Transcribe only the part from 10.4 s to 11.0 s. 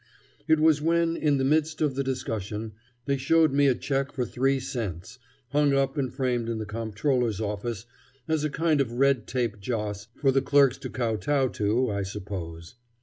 clerks to